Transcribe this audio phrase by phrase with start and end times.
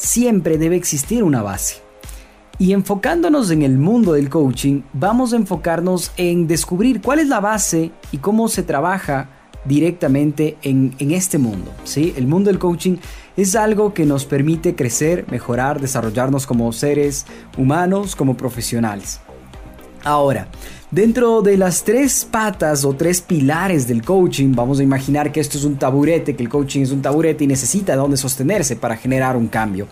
[0.00, 1.82] siempre debe existir una base.
[2.58, 7.40] Y enfocándonos en el mundo del coaching, vamos a enfocarnos en descubrir cuál es la
[7.40, 9.28] base y cómo se trabaja
[9.64, 11.70] directamente en, este mundo.
[11.84, 12.14] ¿sí?
[12.16, 12.96] El mundo del coaching
[13.36, 19.20] es algo que nos permite crecer, mejorar, desarrollarnos como seres humanos, como profesionales.
[20.04, 20.48] Ahora,
[20.90, 25.56] Dentro de las tres patas o tres pilares del coaching, vamos a imaginar que esto
[25.56, 28.96] es un taburete, que el coaching es un taburete y necesita de dónde sostenerse para
[28.96, 29.86] generar un cambio.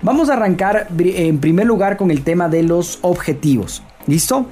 [0.00, 3.82] Vamos a arrancar en primer lugar con el tema de los objetivos.
[4.06, 4.46] ¿Listo?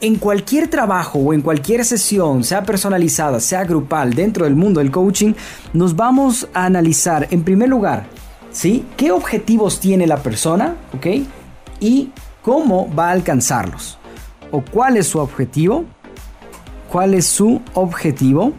[0.00, 4.90] En cualquier trabajo o en cualquier sesión, sea personalizada, sea grupal, dentro del mundo del
[4.90, 5.34] coaching,
[5.74, 8.06] nos vamos a analizar en primer lugar,
[8.50, 8.84] ¿sí?
[8.96, 10.74] ¿Qué objetivos tiene la persona?
[10.92, 11.06] ¿Ok?
[11.78, 12.10] Y
[12.42, 13.98] cómo va a alcanzarlos
[14.50, 15.84] o cuál es su objetivo.
[16.90, 18.52] ¿Cuál es su objetivo?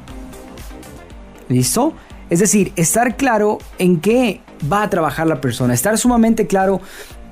[1.50, 1.94] ¿Listo?
[2.30, 4.40] Es decir, estar claro en qué
[4.72, 6.80] va a trabajar la persona, estar sumamente claro,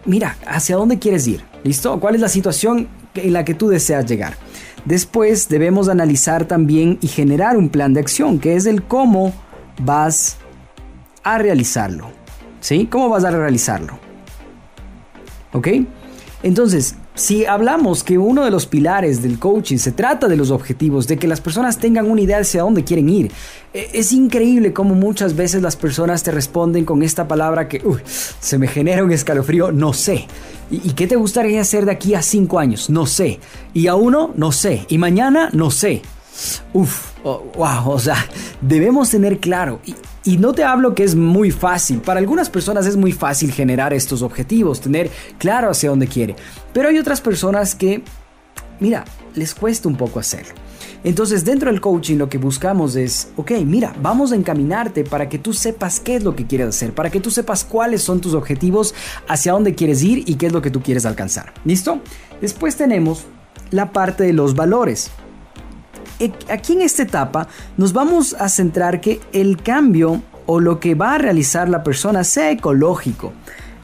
[0.03, 1.97] mira, hacia dónde quieres ir, ¿listo?
[2.01, 4.33] ¿Cuál es la situación en la que tú deseas llegar?
[4.83, 9.31] Después debemos analizar también y generar un plan de acción, que es el cómo
[9.81, 10.35] vas
[11.23, 12.11] a realizarlo,
[12.59, 12.87] ¿sí?
[12.91, 13.97] ¿Cómo vas a realizarlo?
[15.53, 15.67] ¿Ok?
[16.41, 21.05] Entonces, si hablamos que uno de los pilares del coaching se trata de los objetivos,
[21.05, 23.31] de que las personas tengan una idea hacia dónde quieren ir,
[23.73, 27.81] e, es increíble cómo muchas veces las personas te responden con esta palabra que
[28.39, 30.27] se me genera un escalofrío, no sé.
[30.71, 32.89] ¿Y, qué te gustaría hacer de aquí a cinco años?
[32.89, 33.39] No sé.
[33.73, 34.85] Y a uno, no sé.
[34.87, 36.03] Y mañana, no sé.
[36.73, 38.15] Uf, wow, o sea,
[38.61, 39.81] debemos tener claro.
[40.25, 41.99] No te hablo que es muy fácil.
[41.99, 46.35] Para algunas personas es muy fácil generar estos objetivos, tener claro hacia dónde quiere.
[46.73, 48.03] Pero hay otras personas que,
[48.79, 50.53] mira, les cuesta un poco hacerlo.
[51.03, 55.39] Entonces dentro del coaching lo que buscamos es, ok, mira, vamos a encaminarte para que
[55.39, 58.33] tú sepas qué es lo que quieres hacer, para que tú sepas cuáles son tus
[58.33, 58.93] objetivos,
[59.27, 61.53] hacia dónde quieres ir y qué es lo que tú quieres alcanzar.
[61.63, 62.01] ¿Listo?
[62.41, 63.25] Después tenemos
[63.71, 65.11] la parte de los valores.
[66.19, 67.47] E, aquí en esta etapa
[67.77, 72.23] nos vamos a centrar que el cambio o lo que va a realizar la persona
[72.23, 73.33] sea ecológico.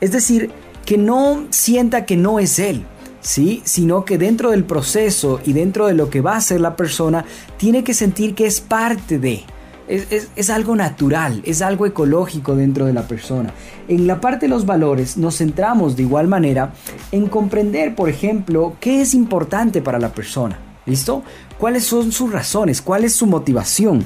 [0.01, 0.51] Es decir,
[0.85, 2.85] que no sienta que no es él,
[3.21, 3.61] ¿sí?
[3.65, 7.25] Sino que dentro del proceso y dentro de lo que va a hacer la persona,
[7.57, 9.43] tiene que sentir que es parte de.
[9.87, 13.53] Es, algo natural, es algo ecológico dentro de la persona.
[13.87, 16.73] En la parte de los valores nos centramos de igual manera
[17.11, 20.64] en comprender, por ejemplo, qué es importante para la persona.
[20.85, 21.23] ¿Listo?
[21.57, 22.81] ¿Cuáles son sus razones?
[22.81, 24.03] ¿Cuál es su motivación?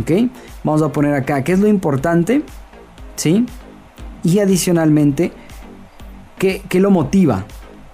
[0.00, 0.30] ¿Ok?
[0.64, 2.42] Vamos a poner acá qué es lo importante.
[3.16, 3.44] ¿Sí?
[4.24, 5.32] Y adicionalmente,
[6.38, 7.44] ¿qué, qué lo motiva?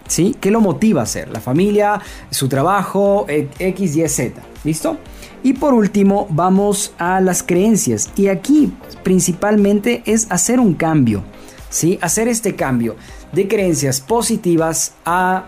[0.06, 0.36] ¿Sí?
[0.40, 1.28] ¿Qué lo motiva a hacer?
[1.30, 2.00] La familia,
[2.30, 4.40] su trabajo, e, X, Y, Z.
[4.64, 4.98] ¿Listo?
[5.42, 8.10] Y por último, vamos a las creencias.
[8.16, 8.72] Y aquí
[9.02, 11.24] principalmente es hacer un cambio.
[11.70, 11.98] ¿Sí?
[12.00, 12.96] Hacer este cambio
[13.32, 15.46] de creencias positivas a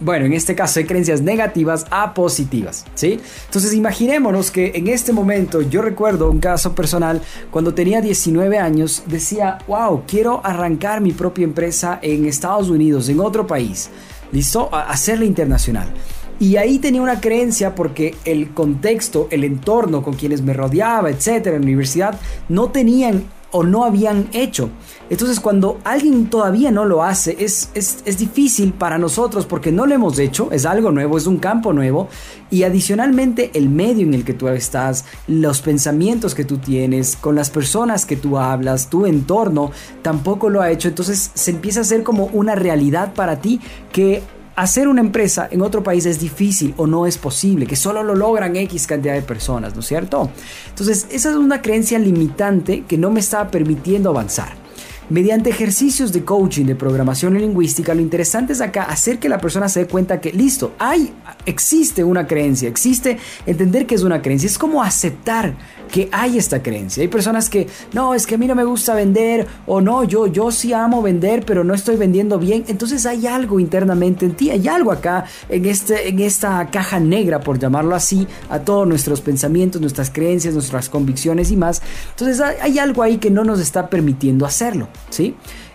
[0.00, 3.18] bueno, en este caso de creencias negativas a positivas, ¿sí?
[3.46, 9.04] Entonces imaginémonos que en este momento yo recuerdo un caso personal cuando tenía 19 años,
[9.06, 13.90] decía, wow, quiero arrancar mi propia empresa en Estados Unidos, en otro país,
[14.32, 14.68] ¿listo?
[14.72, 15.88] hacerla internacional.
[16.38, 21.56] Y ahí tenía una creencia porque el contexto, el entorno con quienes me rodeaba, etcétera,
[21.56, 22.20] en la universidad,
[22.50, 24.70] no tenían o no habían hecho.
[25.08, 29.94] Entonces cuando alguien todavía no lo hace, es, es, difícil para nosotros porque no lo
[29.94, 32.08] hemos hecho, es algo nuevo, es un campo nuevo.
[32.50, 37.34] Y adicionalmente el medio en el que tú estás, los pensamientos que tú tienes, con
[37.34, 39.70] las personas que tú hablas, tu entorno,
[40.02, 40.88] tampoco lo ha hecho.
[40.88, 43.60] Entonces se empieza a hacer como una realidad para ti
[43.92, 44.22] que
[44.56, 48.14] hacer una empresa en otro país es difícil o no es posible, que solo lo
[48.14, 50.30] logran X cantidad de personas, ¿no es cierto?
[50.70, 54.65] Entonces, esa es una creencia limitante que no me estaba permitiendo avanzar.
[55.08, 59.68] Mediante ejercicios de coaching de programación lingüística, lo interesante es acá hacer que la persona
[59.68, 61.12] se dé cuenta que, listo, hay,
[61.44, 63.16] existe una creencia, existe
[63.46, 65.54] entender que es una creencia, es como aceptar
[65.92, 67.02] que hay esta creencia.
[67.02, 70.26] Hay personas que, no, es que a mí no me gusta vender, o no, yo,
[70.26, 72.64] yo sí amo vender, pero no estoy vendiendo bien.
[72.66, 77.38] Entonces hay algo internamente en ti, hay algo acá en, este, en esta caja negra,
[77.38, 81.80] por llamarlo así, a todos nuestros pensamientos, nuestras creencias, nuestras convicciones y más.
[82.10, 84.88] Entonces hay algo ahí que no nos está permitiendo hacerlo.
[85.10, 85.34] ¿Sí?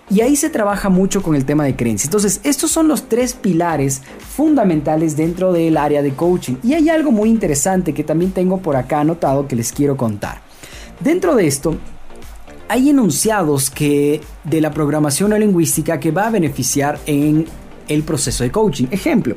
[0.09, 2.07] Y ahí se trabaja mucho con el tema de creencia.
[2.07, 4.01] Entonces, estos son los tres pilares
[4.35, 6.55] fundamentales dentro del área de coaching.
[6.63, 10.41] Y hay algo muy interesante que también tengo por acá anotado que les quiero contar.
[10.99, 11.77] Dentro de esto,
[12.67, 17.45] hay enunciados que de la programación no lingüística que va a beneficiar en
[17.87, 18.87] el proceso de coaching.
[18.91, 19.35] Ejemplo,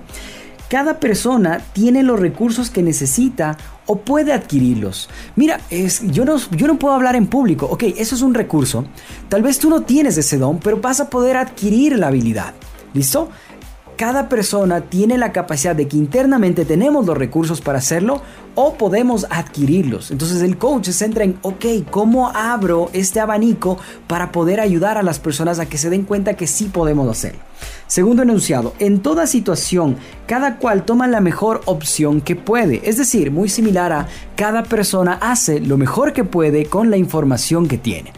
[0.69, 3.57] cada persona tiene los recursos que necesita
[3.87, 5.11] o puede adquirirlos.
[5.37, 7.67] Mira, es, yo, no, yo no puedo hablar en público.
[7.67, 8.87] Ok, eso es un recurso.
[9.29, 12.55] Tal vez tú no tienes ese don, pero vas a poder adquirir la habilidad.
[12.95, 13.29] ¿Listo?
[13.97, 18.23] Cada persona tiene la capacidad de que internamente tenemos los recursos para hacerlo
[18.57, 20.11] o podemos adquirirlos.
[20.11, 23.79] Entonces el coach se centra en, ok, ¿cómo abro este abanico
[24.09, 27.41] para poder ayudar a las personas a que se den cuenta que sí podemos hacerlo?
[27.87, 29.97] Segundo enunciado, en toda situación,
[30.27, 32.89] cada cual toma la mejor opción que puede.
[32.89, 37.69] Es decir, muy similar a cada persona hace lo mejor que puede con la información
[37.69, 38.13] que tiene.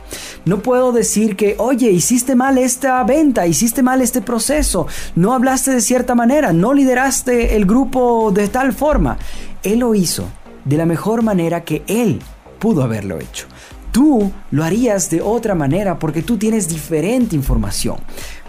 [0.45, 5.73] No puedo decir que, oye, hiciste mal esta venta, hiciste mal este proceso, no hablaste
[5.73, 9.19] de cierta manera, no lideraste el grupo de tal forma.
[9.63, 10.29] Él lo hizo
[10.65, 12.21] de la mejor manera que él
[12.59, 13.47] pudo haberlo hecho.
[13.93, 17.97] Tú lo harías de otra manera porque tú tienes diferente información.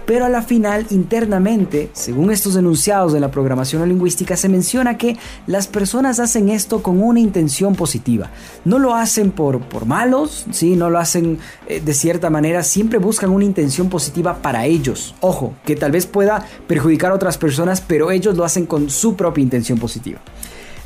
[0.08, 5.18] Pero a la final, internamente, según estos enunciados de la programación lingüística, se menciona que
[5.48, 8.30] las personas hacen esto con una intención positiva.
[8.64, 10.78] No lo hacen por, por malos, ¿sí?
[10.78, 15.14] no lo hacen eh, de cierta manera, siempre buscan una intención positiva para ellos.
[15.20, 19.18] Ojo, que tal vez pueda perjudicar a otras personas, pero ellos lo hacen con su
[19.18, 20.20] propia intención positiva.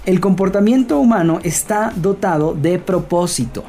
[0.04, 3.64] El comportamiento humano está dotado de propósito.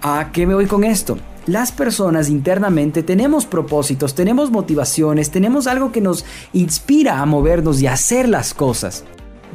[0.00, 1.18] ¿A qué me voy con esto?
[1.46, 7.86] Las personas internamente tenemos propósitos, tenemos motivaciones, tenemos algo que nos inspira a movernos y
[7.86, 9.04] a hacer las cosas.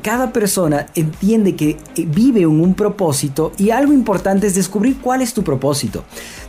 [0.01, 5.33] Cada persona entiende que vive en un propósito y algo importante es descubrir cuál es
[5.33, 6.03] tu propósito,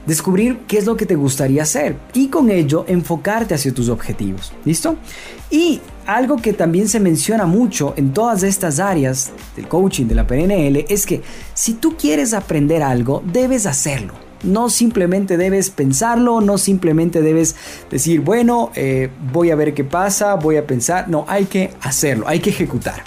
[0.07, 4.53] descubrir qué es lo que te gustaría hacer y con ello enfocarte hacia tus objetivos.
[4.65, 4.97] ¿Listo?
[5.51, 10.27] Y algo que también se menciona mucho en todas estas áreas del coaching, de la
[10.27, 11.21] PNL, es que
[11.53, 14.32] si tú quieres aprender algo, debes hacerlo.
[14.43, 17.57] No simplemente debes pensarlo, no simplemente debes
[17.91, 21.09] decir, bueno, eh, voy a ver qué pasa, voy a pensar.
[21.09, 23.03] No, hay que hacerlo, hay que ejecutar.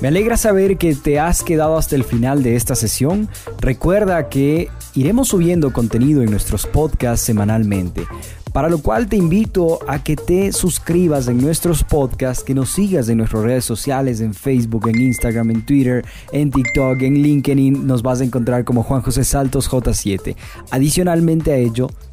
[0.00, 3.28] Me alegra saber que te has quedado hasta el final de esta sesión.
[3.60, 8.06] Recuerda que iremos subiendo contenido en nuestros podcasts semanalmente
[8.56, 13.06] para lo cual te invito a que te suscribas en nuestros podcasts, que nos sigas
[13.10, 18.02] en nuestras redes sociales, en Facebook, en Instagram, en Twitter, en TikTok, en LinkedIn, nos
[18.02, 20.36] vas a encontrar como Juan José Saltos J7.
[20.70, 21.90] Adicionalmente a ello,